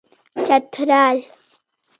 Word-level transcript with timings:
چترال 0.47 1.15